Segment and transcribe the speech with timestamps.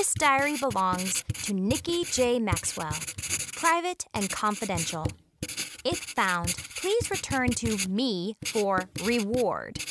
[0.00, 2.38] This diary belongs to Nikki J.
[2.38, 2.96] Maxwell,
[3.52, 5.06] private and confidential.
[5.84, 9.84] If found, please return to me for reward.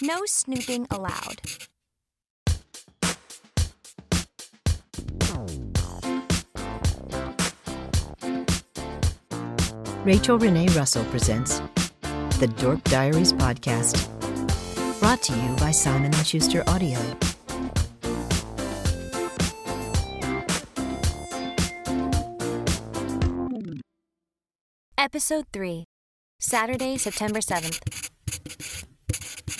[0.00, 1.42] No snooping allowed.
[10.04, 11.60] Rachel Renee Russell presents
[12.40, 14.08] the Dork Diaries podcast,
[15.00, 16.98] brought to you by Simon & Schuster Audio.
[24.98, 25.84] Episode 3,
[26.40, 28.10] Saturday, September 7th.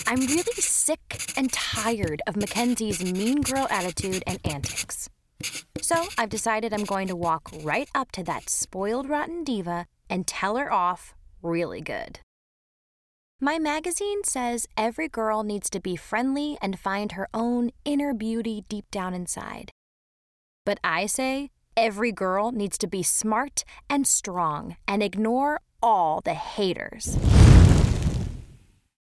[0.05, 0.99] I'm really sick
[1.37, 5.07] and tired of Mackenzie's mean girl attitude and antics.
[5.81, 10.27] So I've decided I'm going to walk right up to that spoiled rotten diva and
[10.27, 12.19] tell her off really good.
[13.39, 18.65] My magazine says every girl needs to be friendly and find her own inner beauty
[18.67, 19.71] deep down inside.
[20.65, 26.33] But I say every girl needs to be smart and strong and ignore all the
[26.33, 27.17] haters.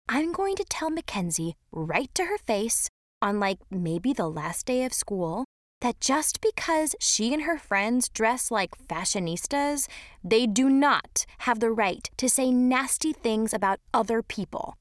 [0.10, 2.90] I'm going to tell Mackenzie right to her face
[3.22, 5.46] on like maybe the last day of school
[5.80, 9.88] that just because she and her friends dress like fashionistas,
[10.22, 14.76] they do not have the right to say nasty things about other people.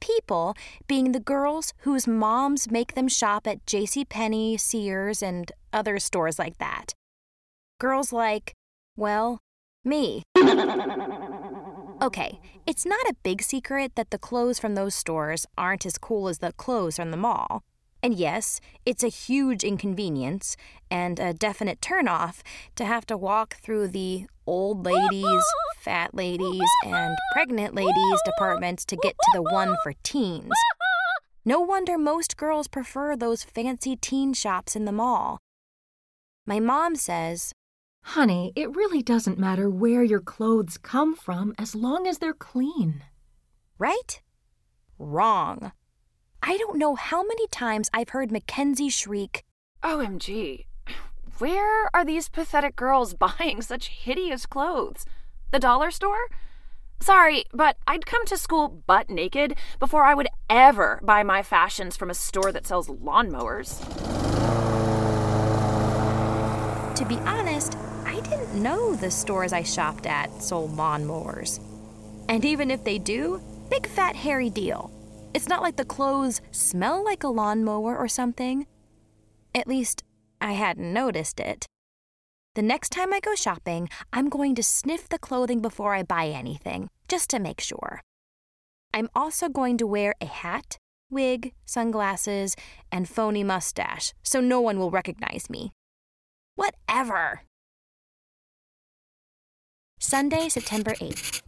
[0.00, 0.54] People
[0.86, 6.58] being the girls whose moms make them shop at JCPenney, Sears, and other stores like
[6.58, 6.94] that.
[7.78, 8.54] Girls like,
[8.96, 9.38] well,
[9.84, 10.22] me.
[12.02, 16.28] Okay, it's not a big secret that the clothes from those stores aren't as cool
[16.28, 17.62] as the clothes from the mall.
[18.02, 20.56] And yes, it's a huge inconvenience
[20.90, 22.40] and a definite turnoff
[22.76, 25.44] to have to walk through the old ladies,
[25.78, 30.50] fat ladies, and pregnant ladies departments to get to the one for teens.
[31.44, 35.38] No wonder most girls prefer those fancy teen shops in the mall.
[36.46, 37.52] My mom says,
[38.02, 43.04] Honey, it really doesn't matter where your clothes come from as long as they're clean.
[43.78, 44.20] Right?
[44.98, 45.70] Wrong.
[46.42, 49.44] I don't know how many times I've heard Mackenzie shriek,
[49.84, 50.64] OMG.
[51.40, 55.06] Where are these pathetic girls buying such hideous clothes?
[55.52, 56.28] The dollar store?
[57.00, 61.96] Sorry, but I'd come to school butt naked before I would ever buy my fashions
[61.96, 63.80] from a store that sells lawnmowers.
[66.94, 67.74] To be honest,
[68.04, 71.58] I didn't know the stores I shopped at sold lawnmowers.
[72.28, 73.40] And even if they do,
[73.70, 74.90] big fat hairy deal.
[75.32, 78.66] It's not like the clothes smell like a lawnmower or something.
[79.54, 80.04] At least,
[80.40, 81.66] I hadn't noticed it.
[82.54, 86.26] The next time I go shopping, I'm going to sniff the clothing before I buy
[86.26, 88.00] anything, just to make sure.
[88.92, 90.78] I'm also going to wear a hat,
[91.10, 92.56] wig, sunglasses,
[92.90, 95.72] and phony mustache so no one will recognize me.
[96.56, 97.42] Whatever.
[100.00, 101.42] Sunday, September 8th.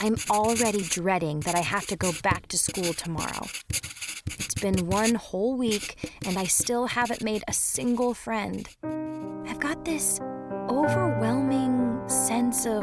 [0.00, 3.46] I'm already dreading that I have to go back to school tomorrow.
[4.60, 8.68] Been one whole week, and I still haven't made a single friend.
[9.46, 10.20] I've got this
[10.68, 12.82] overwhelming sense of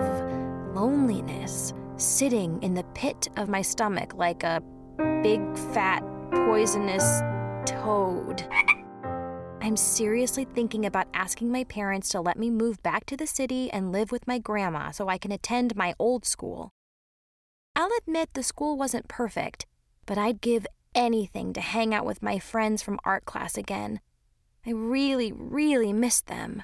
[0.74, 4.62] loneliness sitting in the pit of my stomach like a
[5.22, 5.42] big,
[5.74, 7.22] fat, poisonous
[7.66, 8.48] toad.
[9.62, 13.70] I'm seriously thinking about asking my parents to let me move back to the city
[13.72, 16.70] and live with my grandma so I can attend my old school.
[17.76, 19.66] I'll admit the school wasn't perfect,
[20.06, 24.00] but I'd give anything to hang out with my friends from art class again.
[24.66, 26.64] I really, really miss them.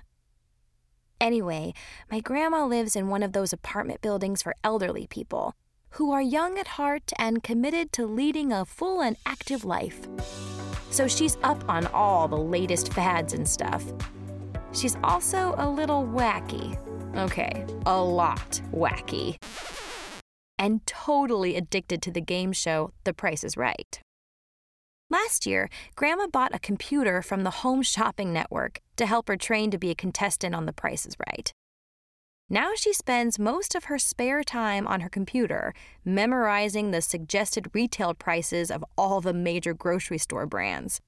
[1.20, 1.74] Anyway,
[2.10, 5.54] my grandma lives in one of those apartment buildings for elderly people
[5.92, 10.08] who are young at heart and committed to leading a full and active life.
[10.90, 13.84] So she's up on all the latest fads and stuff.
[14.74, 16.80] She's also a little wacky.
[17.16, 19.38] Okay, a lot wacky
[20.62, 24.00] and totally addicted to the game show The Price is Right.
[25.12, 29.70] Last year, Grandma bought a computer from the Home Shopping Network to help her train
[29.72, 31.52] to be a contestant on The Price is Right.
[32.50, 35.74] Now she spends most of her spare time on her computer
[36.06, 41.02] memorizing the suggested retail prices of all the major grocery store brands.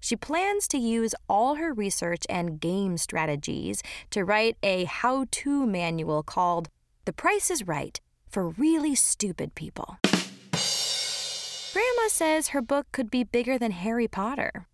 [0.00, 3.80] She plans to use all her research and game strategies
[4.10, 6.68] to write a how to manual called
[7.04, 9.98] The Price is Right for really stupid people.
[12.16, 14.66] Grandma says her book could be bigger than Harry Potter.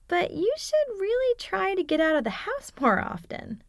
[0.09, 3.63] But you should really try to get out of the house more often.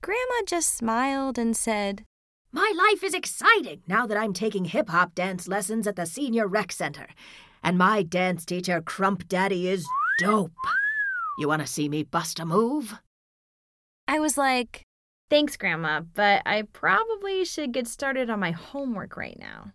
[0.00, 2.04] Grandma just smiled and said,
[2.52, 6.46] My life is exciting now that I'm taking hip hop dance lessons at the Senior
[6.46, 7.08] Rec Center.
[7.64, 9.84] And my dance teacher, Crump Daddy, is
[10.20, 10.52] dope.
[11.40, 12.94] You want to see me bust a move?
[14.06, 14.84] I was like,
[15.28, 19.72] Thanks, Grandma, but I probably should get started on my homework right now.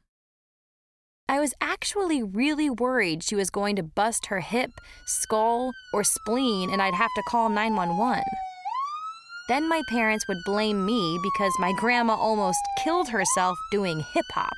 [1.30, 4.72] I was actually really worried she was going to bust her hip,
[5.06, 8.24] skull, or spleen and I'd have to call 911.
[9.48, 14.54] Then my parents would blame me because my grandma almost killed herself doing hip hop.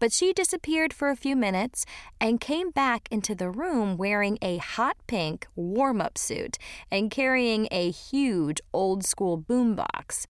[0.00, 1.84] But she disappeared for a few minutes
[2.20, 6.58] and came back into the room wearing a hot pink warm up suit
[6.90, 10.26] and carrying a huge old school boombox.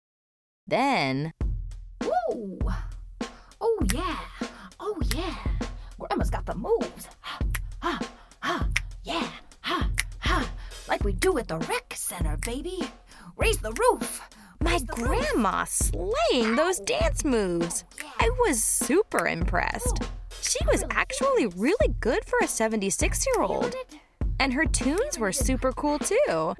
[0.66, 1.32] Then.
[2.04, 2.58] Ooh!
[3.60, 4.35] Oh, yeah!
[4.98, 5.36] Oh, yeah!
[5.98, 7.08] Grandma's got the moves!
[7.20, 7.38] Ha,
[7.80, 8.00] ha,
[8.40, 8.68] ha!
[9.04, 9.28] Yeah!
[9.60, 9.90] Ha,
[10.20, 10.50] ha!
[10.88, 12.80] Like we do at the rec center, baby!
[13.36, 14.22] Raise the roof.
[14.60, 17.84] My grandma slaying those dance moves.
[18.02, 19.98] Oh, I was super impressed.
[20.00, 20.08] Oh,
[20.40, 23.74] she was actually really good for a 76 year old.
[24.40, 26.54] And her tunes were super cool too.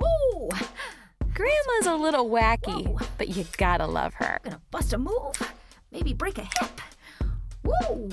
[1.33, 4.41] Grandma's a little wacky, but you gotta love her.
[4.45, 5.41] Gonna bust a move,
[5.91, 6.81] maybe break a hip.
[7.67, 8.11] Woo!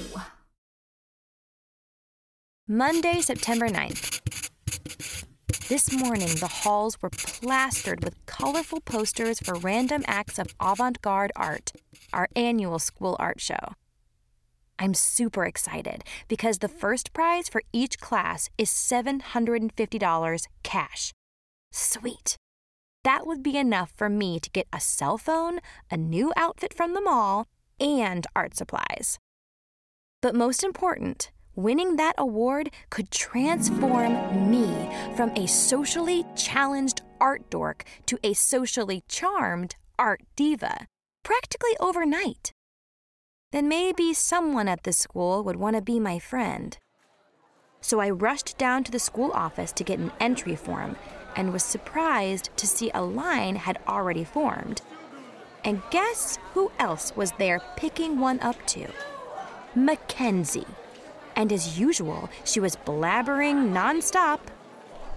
[2.67, 4.21] Monday, September 9th.
[5.67, 11.31] This morning, the halls were plastered with colorful posters for random acts of avant garde
[11.35, 11.71] art,
[12.11, 13.73] our annual school art show.
[14.79, 21.13] I'm super excited because the first prize for each class is $750 cash.
[21.71, 22.37] Sweet.
[23.03, 25.59] That would be enough for me to get a cell phone,
[25.91, 27.47] a new outfit from the mall,
[27.79, 29.19] and art supplies.
[30.23, 37.83] But most important, Winning that award could transform me from a socially challenged art dork
[38.07, 40.87] to a socially charmed art diva,
[41.21, 42.51] practically overnight.
[43.51, 46.75] Then maybe someone at the school would want to be my friend.
[47.81, 50.95] So I rushed down to the school office to get an entry form
[51.35, 54.81] and was surprised to see a line had already formed.
[55.63, 58.87] And guess who else was there picking one up to?
[59.75, 60.67] Mackenzie
[61.35, 64.39] and as usual, she was blabbering nonstop.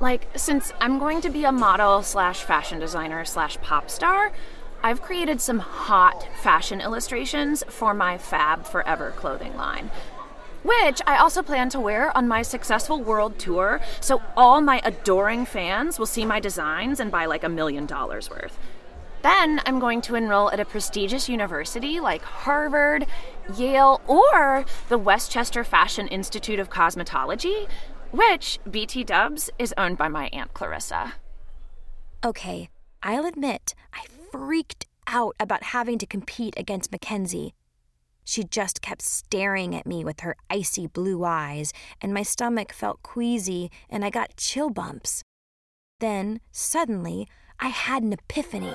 [0.01, 4.33] Like, since I'm going to be a model slash fashion designer slash pop star,
[4.83, 9.91] I've created some hot fashion illustrations for my Fab Forever clothing line.
[10.63, 15.47] Which I also plan to wear on my successful world tour, so all my adoring
[15.47, 18.59] fans will see my designs and buy like a million dollars worth.
[19.23, 23.07] Then I'm going to enroll at a prestigious university like Harvard,
[23.55, 27.69] Yale, or the Westchester Fashion Institute of Cosmetology,
[28.11, 31.15] which, BT Dubs, is owned by my Aunt Clarissa.
[32.25, 32.69] Okay,
[33.03, 37.55] I'll admit, I freaked out about having to compete against Mackenzie.
[38.25, 43.03] She just kept staring at me with her icy blue eyes, and my stomach felt
[43.03, 45.23] queasy and I got chill bumps.
[46.01, 47.29] Then, suddenly,
[47.61, 48.75] I had an epiphany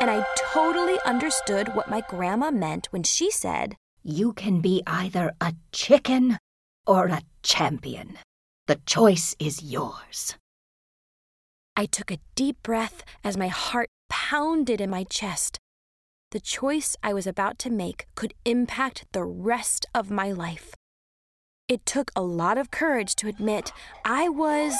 [0.00, 5.32] and I totally understood what my grandma meant when she said, You can be either
[5.40, 6.38] a chicken
[6.86, 8.18] or a champion.
[8.66, 10.36] The choice is yours.
[11.76, 15.58] I took a deep breath as my heart pounded in my chest.
[16.30, 20.74] The choice I was about to make could impact the rest of my life.
[21.68, 23.72] It took a lot of courage to admit
[24.04, 24.74] I was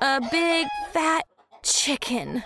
[0.00, 1.24] a big fat
[1.62, 2.44] chicken.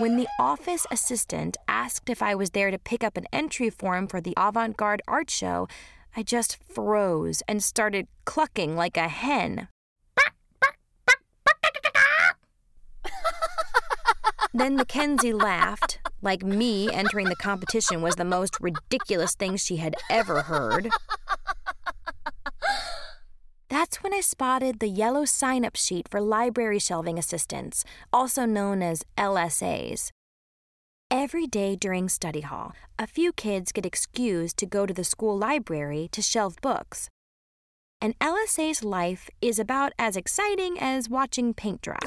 [0.00, 4.06] When the office assistant asked if I was there to pick up an entry form
[4.06, 5.68] for the avant garde art show,
[6.16, 9.68] I just froze and started clucking like a hen.
[14.54, 19.94] then Mackenzie laughed, like me entering the competition was the most ridiculous thing she had
[20.08, 20.88] ever heard.
[23.90, 28.82] That's when I spotted the yellow sign up sheet for library shelving assistants, also known
[28.82, 30.12] as LSAs.
[31.10, 35.36] Every day during study hall, a few kids get excused to go to the school
[35.36, 37.08] library to shelve books.
[38.00, 41.98] An LSA's life is about as exciting as watching paint dry.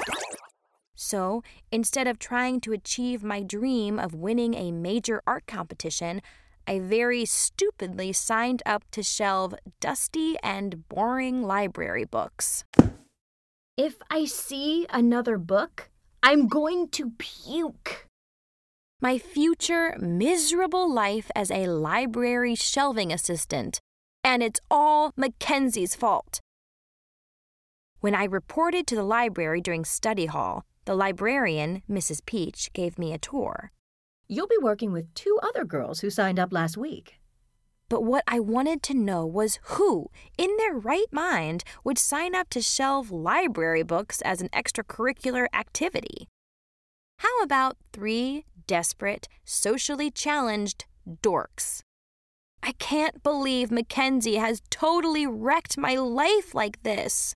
[0.96, 6.22] So, instead of trying to achieve my dream of winning a major art competition,
[6.67, 12.63] I very stupidly signed up to shelve dusty and boring library books.
[13.77, 15.89] If I see another book,
[16.22, 18.08] I'm going to puke.
[19.01, 23.82] My future miserable life as a library shelving assistant.
[24.24, 26.39] And it's all Mackenzie's fault.
[28.00, 32.25] When I reported to the library during study hall, the librarian, Mrs.
[32.25, 33.72] Peach, gave me a tour.
[34.27, 37.20] You'll be working with two other girls who signed up last week.
[37.89, 42.50] But what I wanted to know was who, in their right mind, would sign up
[42.50, 46.27] to shelve library books as an extracurricular activity.
[47.20, 50.86] How about three desperate, socially challenged
[51.22, 51.82] dorks?
[52.63, 57.34] I can't believe Mackenzie has totally wrecked my life like this.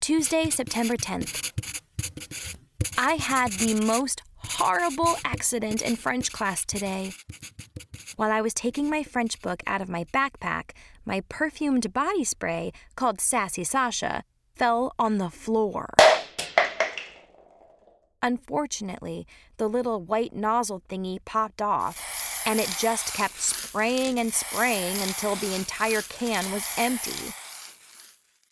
[0.00, 1.52] Tuesday, September 10th.
[2.98, 7.12] I had the most horrible accident in French class today.
[8.16, 10.72] While I was taking my French book out of my backpack,
[11.04, 15.88] my perfumed body spray, called Sassy Sasha, fell on the floor.
[18.22, 25.00] Unfortunately, the little white nozzle thingy popped off, and it just kept spraying and spraying
[25.00, 27.32] until the entire can was empty.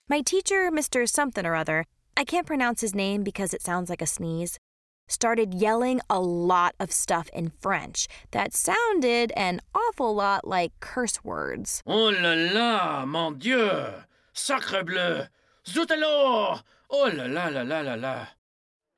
[0.09, 1.07] My teacher, Mr.
[1.07, 1.85] Something or Other,
[2.19, 4.59] I can't pronounce his name because it sounds like a sneeze,
[5.07, 11.23] started yelling a lot of stuff in French that sounded an awful lot like curse
[11.23, 11.81] words.
[11.87, 14.03] Oh là là, mon Dieu!
[14.33, 15.27] Sacre bleu!
[15.65, 16.65] Zut alors!
[16.91, 18.27] Oh là là là là là là!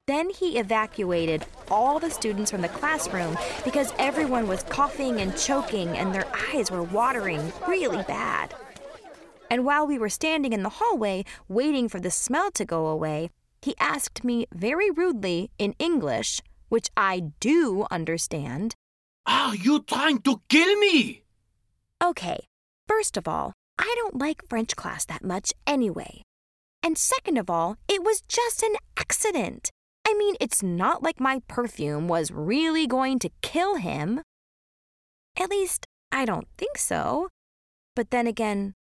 [0.06, 3.36] Then he evacuated all the students from the classroom
[3.66, 8.54] because everyone was coughing and choking and their eyes were watering really bad.
[9.50, 13.30] And while we were standing in the hallway waiting for the smell to go away,
[13.60, 18.74] he asked me very rudely in English, which I do understand.
[19.26, 21.24] Are you trying to kill me?
[22.02, 22.46] Okay,
[22.88, 26.22] first of all, I don't like French class that much anyway.
[26.82, 29.70] And second of all, it was just an accident.
[30.06, 34.22] I mean, it's not like my perfume was really going to kill him.
[35.38, 37.28] At least, I don't think so.
[37.94, 38.74] But then again,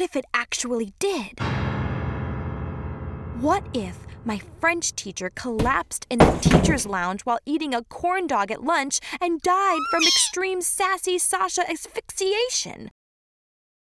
[0.00, 1.40] if it actually did?
[3.40, 8.50] What if my French teacher collapsed in the teacher's lounge while eating a corn dog
[8.50, 12.90] at lunch and died from extreme sassy Sasha asphyxiation?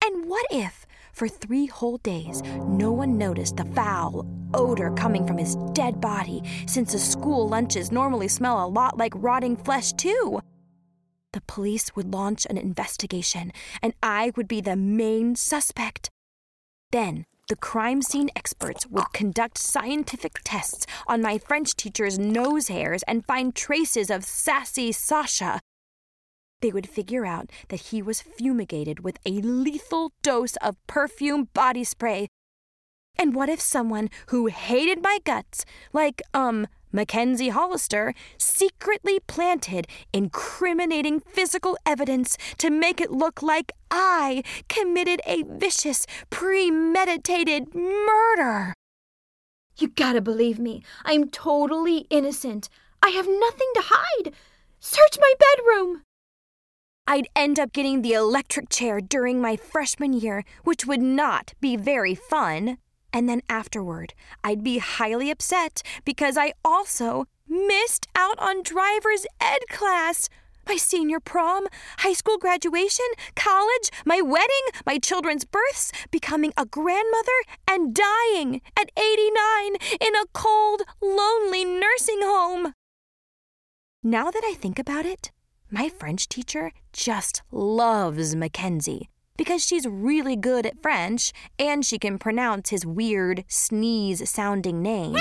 [0.06, 5.38] And what if, for three whole days, no one noticed the foul odor coming from
[5.38, 10.42] his dead body, since the school lunches normally smell a lot like rotting flesh, too?
[11.34, 16.10] The police would launch an investigation, and I would be the main suspect.
[16.92, 23.04] Then, the crime scene experts would conduct scientific tests on my French teacher's nose hairs
[23.08, 25.60] and find traces of sassy Sasha.
[26.62, 31.84] They would figure out that he was fumigated with a lethal dose of perfume body
[31.84, 32.28] spray.
[33.18, 41.20] And what if someone who hated my guts, like, um, Mackenzie Hollister secretly planted incriminating
[41.20, 48.74] physical evidence to make it look like I committed a vicious, premeditated murder.
[49.78, 50.84] You gotta believe me.
[51.04, 52.70] I'm totally innocent.
[53.02, 54.34] I have nothing to hide.
[54.80, 56.04] Search my bedroom.
[57.08, 61.76] I'd end up getting the electric chair during my freshman year, which would not be
[61.76, 62.78] very fun.
[63.14, 69.62] And then afterward, I'd be highly upset because I also missed out on driver's ed
[69.70, 70.30] class.
[70.68, 71.68] My senior prom,
[72.00, 73.06] high school graduation,
[73.36, 80.26] college, my wedding, my children's births, becoming a grandmother, and dying at 89 in a
[80.34, 82.74] cold, lonely nursing home.
[84.02, 85.32] Now that I think about it,
[85.74, 92.18] My French teacher just loves Mackenzie because she's really good at French and she can
[92.18, 95.16] pronounce his weird, sneeze sounding name.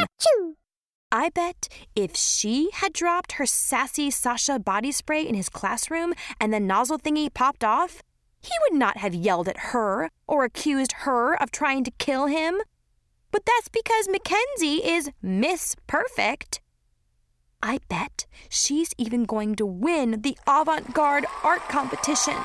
[1.10, 6.52] I bet if she had dropped her sassy Sasha body spray in his classroom and
[6.52, 8.02] the nozzle thingy popped off,
[8.40, 12.60] he would not have yelled at her or accused her of trying to kill him.
[13.30, 16.60] But that's because Mackenzie is Miss Perfect.
[17.62, 22.36] I bet she's even going to win the avant garde art competition.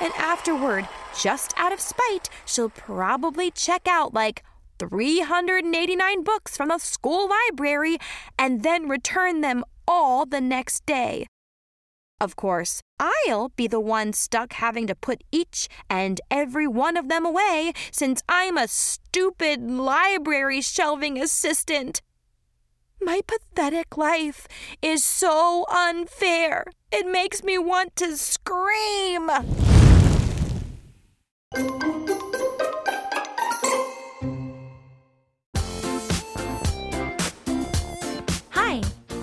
[0.00, 0.88] And afterward,
[1.18, 4.44] just out of spite, she'll probably check out like
[4.78, 7.98] 389 books from the school library
[8.38, 11.26] and then return them all the next day.
[12.20, 17.08] Of course, I'll be the one stuck having to put each and every one of
[17.08, 22.02] them away since I'm a stupid library shelving assistant.
[23.00, 24.48] My pathetic life
[24.82, 26.64] is so unfair.
[26.90, 29.30] It makes me want to scream.
[31.54, 31.62] Hi,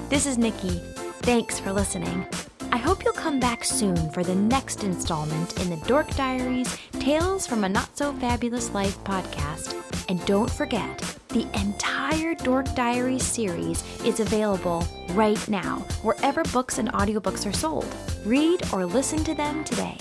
[0.10, 0.82] this is Nikki.
[1.22, 2.28] Thanks for listening.
[2.72, 7.46] I hope you'll come back soon for the next installment in the Dork Diaries Tales
[7.46, 9.76] from a Not So Fabulous Life podcast.
[10.10, 10.98] And don't forget,
[11.30, 17.96] the entire Dork Diaries series is available right now, wherever books and audiobooks are sold.
[18.26, 19.98] Read or listen to them today.